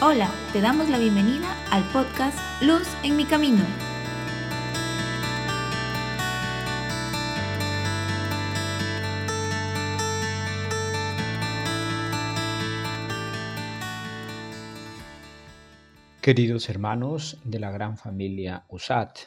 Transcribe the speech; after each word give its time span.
Hola, 0.00 0.28
te 0.52 0.60
damos 0.60 0.90
la 0.90 0.98
bienvenida 0.98 1.56
al 1.70 1.84
podcast 1.90 2.36
Luz 2.60 2.86
en 3.04 3.16
mi 3.16 3.24
camino. 3.24 3.64
Queridos 16.20 16.68
hermanos 16.68 17.38
de 17.44 17.60
la 17.60 17.70
gran 17.70 17.96
familia 17.96 18.66
USAT, 18.68 19.18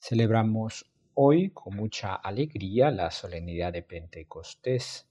celebramos 0.00 0.90
hoy 1.14 1.50
con 1.50 1.76
mucha 1.76 2.16
alegría 2.16 2.90
la 2.90 3.12
solemnidad 3.12 3.72
de 3.72 3.82
Pentecostés, 3.84 5.06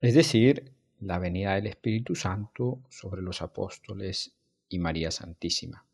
es 0.00 0.14
decir, 0.14 0.72
la 1.02 1.18
venida 1.18 1.54
del 1.54 1.66
Espíritu 1.66 2.14
Santo 2.14 2.80
sobre 2.88 3.22
los 3.22 3.42
apóstoles 3.42 4.32
y 4.68 4.78
María 4.78 5.10
Santísima. 5.10 5.84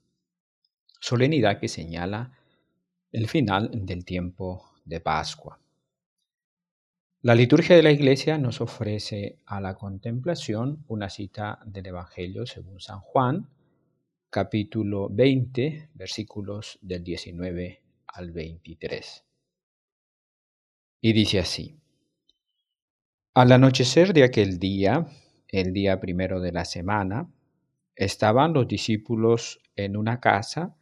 Solemnidad 1.00 1.58
que 1.58 1.68
señala 1.68 2.32
el 3.12 3.28
final 3.28 3.70
del 3.72 4.04
tiempo 4.04 4.70
de 4.84 5.00
Pascua. 5.00 5.58
La 7.22 7.34
liturgia 7.34 7.74
de 7.74 7.82
la 7.82 7.90
Iglesia 7.90 8.38
nos 8.38 8.60
ofrece 8.60 9.38
a 9.46 9.60
la 9.60 9.74
contemplación 9.74 10.84
una 10.88 11.08
cita 11.08 11.58
del 11.64 11.86
Evangelio 11.86 12.46
según 12.46 12.80
San 12.80 13.00
Juan, 13.00 13.48
capítulo 14.30 15.08
20, 15.10 15.90
versículos 15.94 16.78
del 16.82 17.02
19 17.02 17.82
al 18.08 18.30
23. 18.30 19.24
Y 21.00 21.12
dice 21.12 21.38
así, 21.38 21.77
Al 23.38 23.52
anochecer 23.52 24.14
de 24.14 24.24
aquel 24.24 24.58
día, 24.58 25.06
el 25.46 25.72
día 25.72 26.00
primero 26.00 26.40
de 26.40 26.50
la 26.50 26.64
semana, 26.64 27.32
estaban 27.94 28.52
los 28.52 28.66
discípulos 28.66 29.60
en 29.76 29.96
una 29.96 30.18
casa 30.18 30.76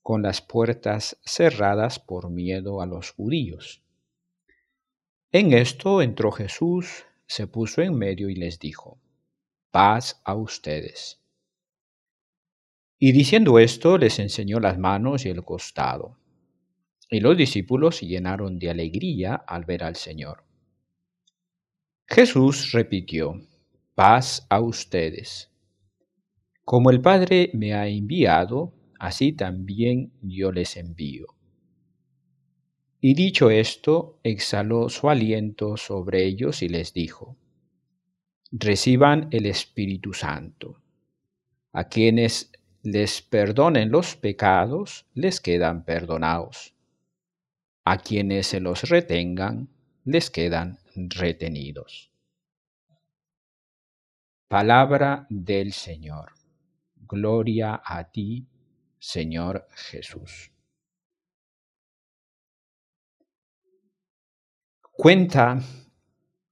con 0.00 0.22
las 0.22 0.40
puertas 0.40 1.18
cerradas 1.22 1.98
por 1.98 2.30
miedo 2.30 2.80
a 2.80 2.86
los 2.86 3.10
judíos. 3.10 3.82
En 5.32 5.52
esto 5.52 6.00
entró 6.00 6.32
Jesús, 6.32 7.04
se 7.26 7.46
puso 7.46 7.82
en 7.82 7.94
medio 7.94 8.30
y 8.30 8.36
les 8.36 8.58
dijo, 8.58 8.98
paz 9.70 10.22
a 10.24 10.34
ustedes. 10.34 11.20
Y 12.98 13.12
diciendo 13.12 13.58
esto, 13.58 13.98
les 13.98 14.18
enseñó 14.18 14.60
las 14.60 14.78
manos 14.78 15.26
y 15.26 15.28
el 15.28 15.44
costado. 15.44 16.16
Y 17.10 17.20
los 17.20 17.36
discípulos 17.36 17.96
se 17.96 18.06
llenaron 18.06 18.58
de 18.58 18.70
alegría 18.70 19.34
al 19.34 19.66
ver 19.66 19.84
al 19.84 19.96
Señor. 19.96 20.44
Jesús 22.14 22.72
repitió, 22.72 23.40
paz 23.94 24.46
a 24.50 24.60
ustedes. 24.60 25.50
Como 26.62 26.90
el 26.90 27.00
Padre 27.00 27.48
me 27.54 27.72
ha 27.72 27.88
enviado, 27.88 28.74
así 28.98 29.32
también 29.32 30.12
yo 30.20 30.52
les 30.52 30.76
envío. 30.76 31.28
Y 33.00 33.14
dicho 33.14 33.48
esto, 33.48 34.20
exhaló 34.24 34.90
su 34.90 35.08
aliento 35.08 35.78
sobre 35.78 36.26
ellos 36.26 36.62
y 36.62 36.68
les 36.68 36.92
dijo, 36.92 37.38
reciban 38.50 39.28
el 39.30 39.46
Espíritu 39.46 40.12
Santo. 40.12 40.82
A 41.72 41.88
quienes 41.88 42.52
les 42.82 43.22
perdonen 43.22 43.90
los 43.90 44.16
pecados, 44.16 45.06
les 45.14 45.40
quedan 45.40 45.86
perdonados. 45.86 46.74
A 47.84 47.96
quienes 47.96 48.48
se 48.48 48.60
los 48.60 48.82
retengan, 48.90 49.70
les 50.04 50.28
quedan 50.28 50.81
retenidos. 50.94 52.10
Palabra 54.48 55.26
del 55.30 55.72
Señor. 55.72 56.32
Gloria 56.96 57.82
a 57.84 58.04
ti, 58.10 58.46
Señor 58.98 59.66
Jesús. 59.70 60.52
Cuenta 64.92 65.58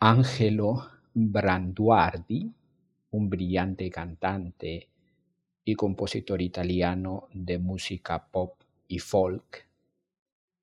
Angelo 0.01 0.91
Branduardi, 1.13 2.53
un 3.11 3.31
brillante 3.31 3.91
cantante 3.91 4.89
y 5.65 5.75
compositor 5.75 6.41
italiano 6.41 7.29
de 7.33 7.59
música 7.59 8.27
pop 8.27 8.61
y 8.89 8.99
folk, 8.99 9.69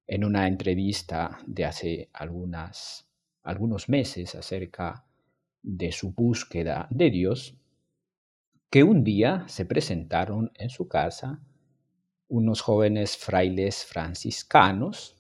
en 0.07 0.25
una 0.25 0.47
entrevista 0.47 1.39
de 1.45 1.65
hace 1.65 2.09
algunas, 2.13 3.06
algunos 3.47 3.87
meses 3.87 4.35
acerca 4.35 5.05
de 5.63 5.93
su 5.93 6.11
búsqueda 6.11 6.87
de 6.89 7.09
Dios, 7.09 7.55
que 8.69 8.83
un 8.83 9.05
día 9.05 9.45
se 9.47 9.65
presentaron 9.65 10.51
en 10.55 10.69
su 10.69 10.89
casa 10.89 11.39
unos 12.27 12.59
jóvenes 12.59 13.15
frailes 13.15 13.85
franciscanos 13.85 15.15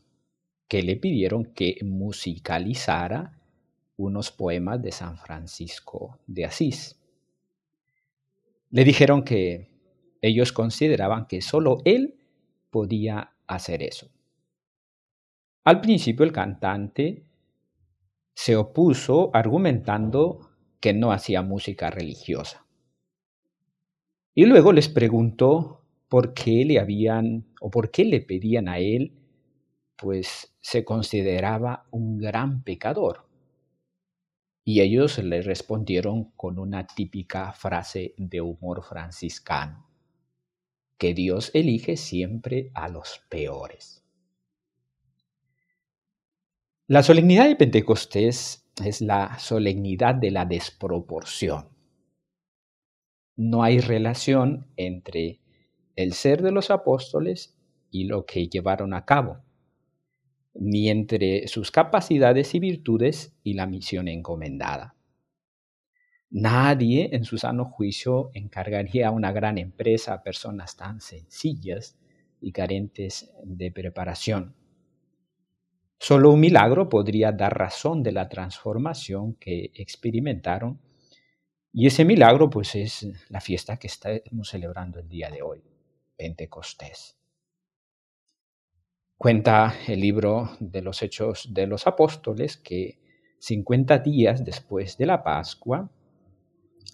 que 0.67 0.83
le 0.83 0.97
pidieron 0.97 1.45
que 1.53 1.77
musicalizara 1.85 3.39
unos 3.95 4.31
poemas 4.31 4.81
de 4.81 4.91
San 4.91 5.17
Francisco 5.17 6.19
de 6.27 6.43
Asís. 6.43 6.99
Le 8.71 8.83
dijeron 8.83 9.23
que 9.23 9.69
ellos 10.21 10.51
consideraban 10.51 11.27
que 11.27 11.41
solo 11.41 11.77
él 11.85 12.19
podía 12.69 13.31
hacer 13.47 13.83
eso. 13.83 14.09
Al 15.63 15.79
principio 15.79 16.25
el 16.25 16.33
cantante 16.33 17.26
se 18.37 18.55
opuso 18.55 19.31
argumentando 19.33 20.51
que 20.79 20.93
no 20.93 21.11
hacía 21.11 21.41
música 21.41 21.89
religiosa. 21.89 22.67
Y 24.35 24.45
luego 24.45 24.73
les 24.73 24.89
preguntó 24.89 25.81
por 26.07 26.35
qué 26.35 26.63
le 26.63 26.79
habían 26.79 27.47
o 27.59 27.71
por 27.71 27.89
qué 27.89 28.05
le 28.05 28.21
pedían 28.21 28.69
a 28.69 28.77
él, 28.77 29.17
pues 29.95 30.55
se 30.61 30.85
consideraba 30.85 31.87
un 31.89 32.19
gran 32.19 32.61
pecador. 32.61 33.27
Y 34.63 34.81
ellos 34.81 35.17
le 35.17 35.41
respondieron 35.41 36.25
con 36.35 36.59
una 36.59 36.85
típica 36.85 37.51
frase 37.53 38.13
de 38.17 38.41
humor 38.41 38.83
franciscano, 38.83 39.89
que 40.99 41.15
Dios 41.15 41.49
elige 41.55 41.97
siempre 41.97 42.69
a 42.75 42.87
los 42.87 43.19
peores. 43.29 44.06
La 46.89 47.03
solemnidad 47.03 47.49
de 47.49 47.57
Pentecostés 47.57 48.65
es 48.81 49.01
la 49.01 49.37
solemnidad 49.39 50.15
de 50.15 50.31
la 50.31 50.45
desproporción. 50.45 51.67
No 53.35 53.61
hay 53.61 53.79
relación 53.79 54.67
entre 54.77 55.41
el 55.97 56.13
ser 56.13 56.41
de 56.41 56.53
los 56.53 56.71
apóstoles 56.71 57.57
y 57.91 58.05
lo 58.05 58.25
que 58.25 58.47
llevaron 58.47 58.93
a 58.93 59.03
cabo 59.03 59.43
ni 60.53 60.89
entre 60.89 61.47
sus 61.49 61.71
capacidades 61.71 62.55
y 62.55 62.59
virtudes 62.59 63.37
y 63.43 63.53
la 63.53 63.67
misión 63.67 64.07
encomendada. 64.07 64.95
Nadie 66.29 67.09
en 67.11 67.25
su 67.25 67.37
sano 67.37 67.65
juicio 67.65 68.31
encargaría 68.33 69.09
a 69.09 69.11
una 69.11 69.33
gran 69.33 69.57
empresa 69.57 70.13
a 70.13 70.23
personas 70.23 70.77
tan 70.77 71.01
sencillas 71.01 71.99
y 72.39 72.53
carentes 72.53 73.31
de 73.43 73.71
preparación. 73.71 74.55
Solo 75.99 76.31
un 76.31 76.39
milagro 76.39 76.89
podría 76.89 77.31
dar 77.31 77.57
razón 77.57 78.03
de 78.03 78.11
la 78.11 78.29
transformación 78.29 79.35
que 79.35 79.71
experimentaron 79.73 80.79
y 81.73 81.87
ese 81.87 82.05
milagro 82.05 82.49
pues 82.49 82.75
es 82.75 83.07
la 83.29 83.41
fiesta 83.41 83.77
que 83.77 83.87
estamos 83.87 84.49
celebrando 84.49 84.99
el 84.99 85.09
día 85.09 85.29
de 85.29 85.41
hoy, 85.41 85.63
Pentecostés. 86.15 87.17
Cuenta 89.17 89.73
el 89.87 89.99
libro 89.99 90.51
de 90.59 90.81
los 90.81 91.01
Hechos 91.01 91.51
de 91.51 91.65
los 91.65 91.87
Apóstoles 91.87 92.57
que 92.57 92.99
50 93.39 93.99
días 93.99 94.45
después 94.45 94.97
de 94.97 95.05
la 95.07 95.23
Pascua, 95.23 95.91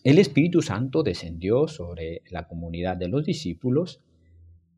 el 0.03 0.19
Espíritu 0.19 0.61
Santo 0.61 1.03
descendió 1.03 1.67
sobre 1.67 2.21
la 2.29 2.47
comunidad 2.47 2.97
de 2.97 3.07
los 3.07 3.25
discípulos 3.25 4.01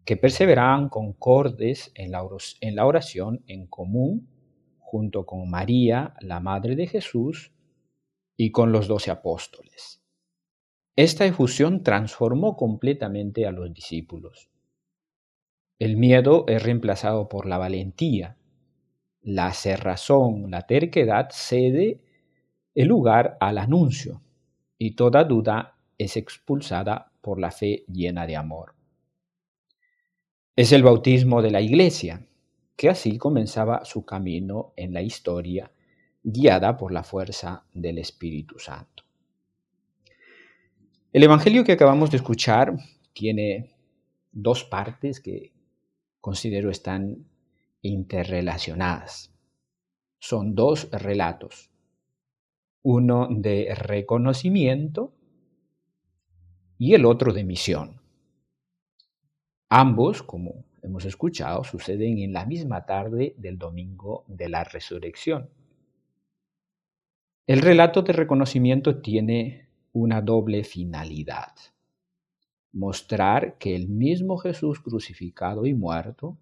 que 0.05 0.17
perseveraban 0.17 0.89
concordes 0.89 1.91
en 1.95 2.11
la 2.11 2.85
oración 2.85 3.43
en 3.47 3.67
común 3.67 4.29
junto 4.79 5.25
con 5.25 5.49
María, 5.49 6.13
la 6.21 6.39
Madre 6.39 6.75
de 6.75 6.87
Jesús, 6.87 7.51
y 8.37 8.51
con 8.51 8.71
los 8.71 8.87
doce 8.87 9.11
apóstoles. 9.11 10.01
Esta 10.95 11.25
efusión 11.25 11.83
transformó 11.83 12.55
completamente 12.55 13.45
a 13.45 13.51
los 13.51 13.73
discípulos. 13.73 14.49
El 15.79 15.97
miedo 15.97 16.45
es 16.47 16.63
reemplazado 16.63 17.27
por 17.27 17.47
la 17.47 17.57
valentía. 17.57 18.37
La 19.21 19.51
cerrazón, 19.53 20.51
la 20.51 20.61
terquedad 20.61 21.29
cede 21.31 22.01
el 22.75 22.87
lugar 22.87 23.37
al 23.39 23.57
anuncio 23.57 24.21
y 24.77 24.95
toda 24.95 25.23
duda 25.23 25.77
es 25.97 26.15
expulsada 26.15 27.11
por 27.21 27.39
la 27.39 27.51
fe 27.51 27.85
llena 27.87 28.27
de 28.27 28.35
amor. 28.35 28.75
Es 30.57 30.71
el 30.71 30.83
bautismo 30.83 31.41
de 31.41 31.51
la 31.51 31.59
iglesia, 31.59 32.25
que 32.77 32.87
así 32.87 33.17
comenzaba 33.17 33.83
su 33.83 34.05
camino 34.05 34.71
en 34.77 34.93
la 34.93 35.01
historia, 35.01 35.69
guiada 36.23 36.77
por 36.77 36.93
la 36.93 37.03
fuerza 37.03 37.65
del 37.73 37.97
Espíritu 37.97 38.57
Santo. 38.57 39.03
El 41.11 41.23
Evangelio 41.23 41.65
que 41.65 41.73
acabamos 41.73 42.09
de 42.09 42.17
escuchar 42.17 42.73
tiene 43.11 43.75
dos 44.31 44.63
partes 44.63 45.19
que 45.19 45.51
considero 46.21 46.69
están 46.69 47.25
interrelacionadas. 47.81 49.33
Son 50.19 50.55
dos 50.55 50.89
relatos, 50.89 51.69
uno 52.81 53.27
de 53.29 53.75
reconocimiento 53.75 55.13
y 56.77 56.93
el 56.93 57.05
otro 57.05 57.33
de 57.33 57.43
misión. 57.43 58.04
Ambos, 59.69 60.21
como 60.21 60.63
hemos 60.83 61.05
escuchado, 61.05 61.63
suceden 61.63 62.19
en 62.19 62.33
la 62.33 62.45
misma 62.45 62.85
tarde 62.85 63.33
del 63.37 63.57
domingo 63.57 64.23
de 64.27 64.49
la 64.49 64.63
resurrección. 64.63 65.49
El 67.47 67.61
relato 67.61 68.01
de 68.03 68.13
reconocimiento 68.13 69.01
tiene 69.01 69.67
una 69.91 70.21
doble 70.21 70.63
finalidad. 70.63 71.53
Mostrar 72.73 73.57
que 73.57 73.75
el 73.75 73.87
mismo 73.87 74.37
Jesús 74.37 74.79
crucificado 74.79 75.65
y 75.65 75.73
muerto, 75.73 76.37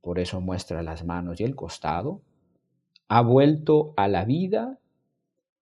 por 0.00 0.18
eso 0.18 0.40
muestra 0.40 0.82
las 0.82 1.04
manos 1.04 1.40
y 1.40 1.44
el 1.44 1.56
costado, 1.56 2.20
ha 3.08 3.22
vuelto 3.22 3.94
a 3.96 4.06
la 4.08 4.24
vida 4.24 4.78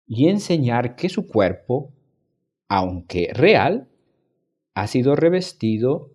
y 0.08 0.30
enseñar 0.30 0.96
que 0.96 1.10
su 1.10 1.28
cuerpo, 1.28 1.92
aunque 2.68 3.32
real, 3.34 3.88
ha 4.74 4.88
sido 4.88 5.16
revestido 5.16 6.12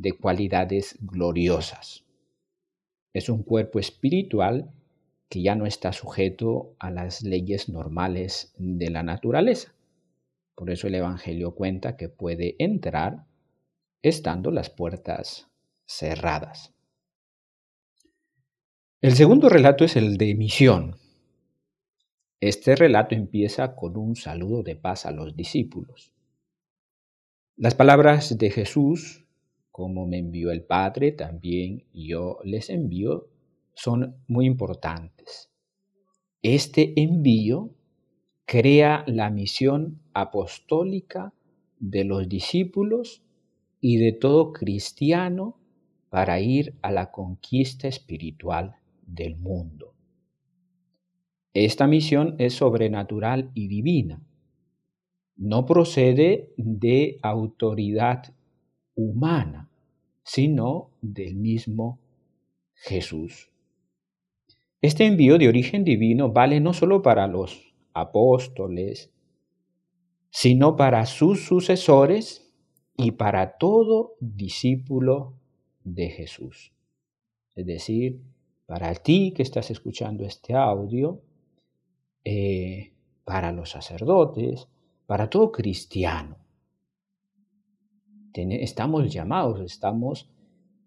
de 0.00 0.12
cualidades 0.12 0.96
gloriosas. 1.00 2.04
Es 3.12 3.28
un 3.28 3.42
cuerpo 3.42 3.78
espiritual 3.78 4.70
que 5.28 5.42
ya 5.42 5.54
no 5.54 5.66
está 5.66 5.92
sujeto 5.92 6.74
a 6.78 6.90
las 6.90 7.22
leyes 7.22 7.68
normales 7.68 8.52
de 8.56 8.90
la 8.90 9.02
naturaleza. 9.02 9.74
Por 10.54 10.70
eso 10.70 10.86
el 10.88 10.94
Evangelio 10.94 11.54
cuenta 11.54 11.96
que 11.96 12.08
puede 12.08 12.56
entrar 12.58 13.26
estando 14.02 14.50
las 14.50 14.70
puertas 14.70 15.48
cerradas. 15.86 16.72
El 19.00 19.14
segundo 19.14 19.48
relato 19.48 19.84
es 19.84 19.96
el 19.96 20.16
de 20.16 20.34
misión. 20.34 20.96
Este 22.40 22.74
relato 22.74 23.14
empieza 23.14 23.74
con 23.74 23.96
un 23.96 24.16
saludo 24.16 24.62
de 24.62 24.76
paz 24.76 25.06
a 25.06 25.10
los 25.10 25.36
discípulos. 25.36 26.12
Las 27.56 27.74
palabras 27.74 28.38
de 28.38 28.50
Jesús, 28.50 29.26
como 29.70 30.06
me 30.06 30.18
envió 30.18 30.50
el 30.50 30.62
Padre, 30.62 31.12
también 31.12 31.84
yo 31.92 32.38
les 32.44 32.70
envío, 32.70 33.28
son 33.74 34.16
muy 34.28 34.46
importantes. 34.46 35.50
Este 36.42 37.00
envío 37.00 37.70
crea 38.44 39.04
la 39.06 39.30
misión 39.30 40.00
apostólica 40.12 41.32
de 41.78 42.04
los 42.04 42.28
discípulos 42.28 43.22
y 43.80 43.96
de 43.96 44.12
todo 44.12 44.52
cristiano 44.52 45.56
para 46.10 46.40
ir 46.40 46.74
a 46.82 46.90
la 46.90 47.10
conquista 47.10 47.88
espiritual 47.88 48.76
del 49.06 49.36
mundo. 49.36 49.94
Esta 51.54 51.86
misión 51.86 52.36
es 52.38 52.54
sobrenatural 52.54 53.50
y 53.54 53.68
divina. 53.68 54.22
No 55.36 55.66
procede 55.66 56.52
de 56.56 57.18
autoridad 57.22 58.34
humana, 59.04 59.70
sino 60.22 60.90
del 61.00 61.36
mismo 61.36 61.98
Jesús. 62.74 63.50
Este 64.82 65.06
envío 65.06 65.38
de 65.38 65.48
origen 65.48 65.84
divino 65.84 66.32
vale 66.32 66.60
no 66.60 66.72
solo 66.72 67.02
para 67.02 67.26
los 67.26 67.74
apóstoles, 67.92 69.10
sino 70.30 70.76
para 70.76 71.04
sus 71.06 71.44
sucesores 71.44 72.50
y 72.96 73.12
para 73.12 73.58
todo 73.58 74.16
discípulo 74.20 75.34
de 75.84 76.10
Jesús. 76.10 76.72
Es 77.54 77.66
decir, 77.66 78.22
para 78.66 78.94
ti 78.94 79.32
que 79.34 79.42
estás 79.42 79.70
escuchando 79.70 80.24
este 80.24 80.54
audio, 80.54 81.20
eh, 82.24 82.92
para 83.24 83.52
los 83.52 83.70
sacerdotes, 83.70 84.68
para 85.06 85.28
todo 85.28 85.50
cristiano. 85.50 86.39
Estamos 88.34 89.12
llamados, 89.12 89.60
estamos 89.60 90.30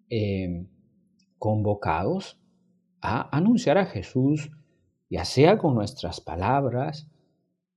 eh, 0.09 0.65
convocados 1.37 2.39
a 3.01 3.35
anunciar 3.35 3.77
a 3.77 3.85
Jesús 3.85 4.49
ya 5.13 5.25
sea 5.25 5.59
con 5.59 5.75
nuestras 5.75 6.21
palabras 6.21 7.07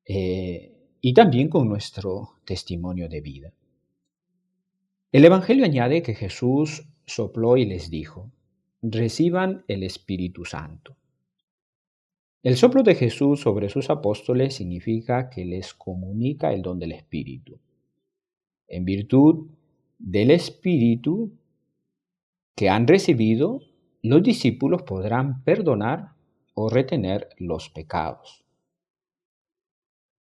eh, 0.07 0.73
y 1.03 1.13
también 1.13 1.51
con 1.51 1.69
nuestro 1.69 2.31
testimonio 2.47 3.11
de 3.11 3.21
vida. 3.21 3.53
El 5.13 5.23
Evangelio 5.23 5.67
añade 5.67 6.03
que 6.03 6.15
Jesús 6.15 6.89
sopló 7.05 7.59
y 7.59 7.67
les 7.67 7.91
dijo, 7.91 8.31
reciban 8.81 9.67
el 9.69 9.83
Espíritu 9.83 10.47
Santo. 10.47 10.97
El 12.43 12.57
soplo 12.57 12.83
de 12.83 12.95
Jesús 12.95 13.41
sobre 13.41 13.69
sus 13.69 13.91
apóstoles 13.91 14.55
significa 14.55 15.29
que 15.29 15.45
les 15.45 15.75
comunica 15.75 16.55
el 16.55 16.63
don 16.63 16.79
del 16.79 16.93
Espíritu. 16.93 17.59
En 18.67 18.87
virtud 18.87 19.51
del 19.99 20.31
Espíritu 20.31 21.33
que 22.55 22.69
han 22.69 22.87
recibido, 22.87 23.61
los 24.03 24.23
discípulos 24.23 24.83
podrán 24.83 25.43
perdonar 25.43 26.13
o 26.55 26.69
retener 26.69 27.29
los 27.39 27.69
pecados. 27.71 28.45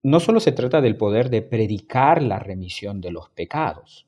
No 0.02 0.20
solo 0.20 0.40
se 0.40 0.52
trata 0.52 0.81
del 0.81 0.96
poder 0.96 1.31
de 1.31 1.43
predicar 1.43 2.23
la 2.23 2.38
remisión 2.38 3.00
de 3.00 3.11
los 3.11 3.31
pecados, 3.31 4.06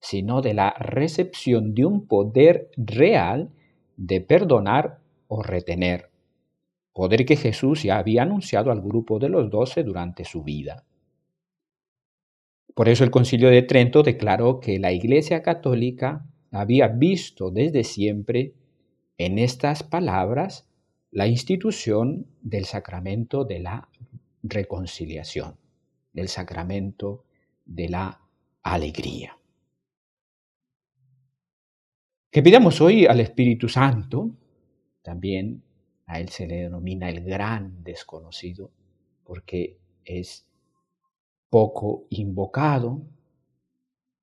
sino 0.00 0.40
de 0.40 0.54
la 0.54 0.70
recepción 0.78 1.74
de 1.74 1.84
un 1.84 2.06
poder 2.06 2.70
real 2.76 3.50
de 3.96 4.20
perdonar 4.20 5.00
o 5.28 5.42
retener, 5.42 6.10
poder 6.92 7.24
que 7.26 7.36
Jesús 7.36 7.82
ya 7.82 7.98
había 7.98 8.22
anunciado 8.22 8.70
al 8.70 8.80
grupo 8.80 9.18
de 9.18 9.28
los 9.28 9.50
doce 9.50 9.82
durante 9.82 10.24
su 10.24 10.42
vida. 10.42 10.84
Por 12.74 12.88
eso 12.88 13.04
el 13.04 13.10
concilio 13.10 13.48
de 13.50 13.62
Trento 13.62 14.02
declaró 14.02 14.60
que 14.60 14.78
la 14.78 14.92
Iglesia 14.92 15.42
Católica 15.42 16.26
había 16.50 16.88
visto 16.88 17.50
desde 17.50 17.84
siempre 17.84 18.54
en 19.18 19.38
estas 19.38 19.82
palabras 19.82 20.66
la 21.10 21.26
institución 21.26 22.26
del 22.40 22.64
sacramento 22.64 23.44
de 23.44 23.60
la 23.60 23.88
reconciliación, 24.42 25.56
del 26.12 26.28
sacramento 26.28 27.24
de 27.64 27.88
la 27.88 28.20
alegría. 28.62 29.36
Que 32.30 32.42
pidamos 32.42 32.80
hoy 32.80 33.06
al 33.06 33.20
Espíritu 33.20 33.68
Santo, 33.68 34.30
también 35.02 35.62
a 36.06 36.20
él 36.20 36.28
se 36.28 36.46
le 36.46 36.62
denomina 36.62 37.08
el 37.08 37.24
gran 37.24 37.82
desconocido, 37.82 38.70
porque 39.24 39.78
es 40.04 40.46
poco 41.50 42.06
invocado, 42.10 43.02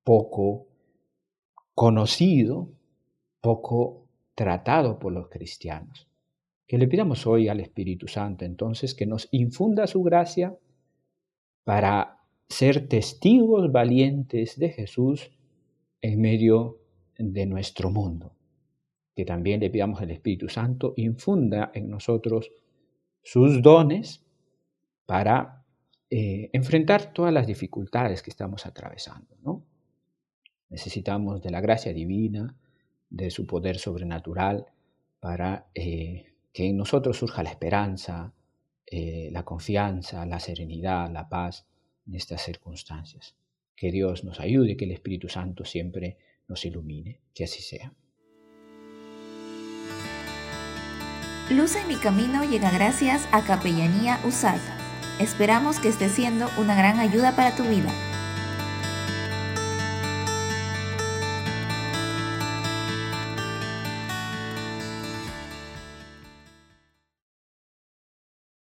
poco 0.04 0.68
conocido, 1.76 2.70
poco 3.42 4.08
tratado 4.34 4.98
por 4.98 5.12
los 5.12 5.30
cristianos. 5.30 6.08
Que 6.66 6.78
le 6.78 6.88
pidamos 6.88 7.28
hoy 7.28 7.50
al 7.50 7.60
Espíritu 7.60 8.08
Santo 8.08 8.46
entonces 8.46 8.96
que 8.96 9.06
nos 9.06 9.28
infunda 9.32 9.88
su 9.88 10.02
gracia 10.04 10.58
para 11.64 12.22
ser 12.50 12.88
testigos 12.88 13.72
valientes 13.72 14.58
de 14.58 14.70
Jesús 14.70 15.32
en 16.02 16.22
medio 16.22 16.80
de 17.18 17.46
nuestro 17.46 17.90
mundo. 17.90 18.34
Que 19.16 19.26
también 19.26 19.60
le 19.60 19.70
pidamos 19.70 20.02
al 20.02 20.12
Espíritu 20.12 20.48
Santo 20.48 20.94
infunda 20.96 21.72
en 21.74 21.90
nosotros 21.90 22.52
sus 23.22 23.62
dones 23.62 24.26
para 25.06 25.57
eh, 26.10 26.50
enfrentar 26.54 27.14
todas 27.14 27.34
las 27.34 27.48
dificultades 27.48 28.22
que 28.22 28.30
estamos 28.30 28.66
atravesando. 28.66 29.36
¿no? 29.44 29.64
Necesitamos 30.70 31.42
de 31.42 31.52
la 31.52 31.62
gracia 31.62 31.94
divina, 31.94 32.56
de 33.10 33.30
su 33.32 33.46
poder 33.46 33.78
sobrenatural 33.78 34.66
para 35.20 35.68
eh, 35.74 36.34
que 36.54 36.68
en 36.68 36.78
nosotros 36.78 37.18
surja 37.18 37.44
la 37.44 37.50
esperanza, 37.50 38.34
eh, 38.86 39.30
la 39.32 39.44
confianza, 39.44 40.26
la 40.26 40.40
serenidad, 40.40 41.12
la 41.12 41.28
paz 41.28 41.66
en 42.08 42.16
estas 42.16 42.42
circunstancias. 42.42 43.36
Que 43.76 43.92
Dios 43.92 44.24
nos 44.24 44.40
ayude, 44.40 44.78
que 44.78 44.86
el 44.86 44.92
Espíritu 44.92 45.30
Santo 45.30 45.66
siempre 45.66 46.18
nos 46.48 46.66
ilumine, 46.66 47.20
que 47.34 47.44
así 47.44 47.62
sea. 47.62 47.94
Luz 51.52 51.76
en 51.76 51.88
mi 51.88 51.96
camino 51.96 52.44
llega 52.44 52.72
gracias 52.72 53.28
a 53.32 53.46
Capellanía 53.46 54.20
USAD. 54.26 54.77
Esperamos 55.20 55.80
que 55.80 55.90
esté 55.90 56.10
siendo 56.10 56.50
una 56.58 56.76
gran 56.76 57.00
ayuda 57.00 57.36
para 57.36 57.56
tu 57.56 57.64
vida. 57.64 57.90